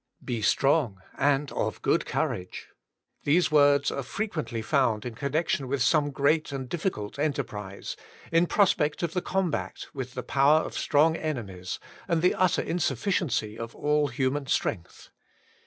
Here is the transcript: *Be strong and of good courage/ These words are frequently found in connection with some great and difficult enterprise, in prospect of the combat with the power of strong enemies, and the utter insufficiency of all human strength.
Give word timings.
*Be 0.25 0.41
strong 0.41 0.99
and 1.15 1.51
of 1.51 1.79
good 1.83 2.07
courage/ 2.07 2.69
These 3.23 3.51
words 3.51 3.91
are 3.91 4.01
frequently 4.01 4.63
found 4.63 5.05
in 5.05 5.13
connection 5.13 5.67
with 5.67 5.83
some 5.83 6.09
great 6.09 6.51
and 6.51 6.67
difficult 6.67 7.19
enterprise, 7.19 7.95
in 8.31 8.47
prospect 8.47 9.03
of 9.03 9.13
the 9.13 9.21
combat 9.21 9.85
with 9.93 10.15
the 10.15 10.23
power 10.23 10.61
of 10.61 10.73
strong 10.73 11.15
enemies, 11.15 11.77
and 12.07 12.23
the 12.23 12.33
utter 12.33 12.63
insufficiency 12.63 13.59
of 13.59 13.75
all 13.75 14.07
human 14.07 14.47
strength. 14.47 15.11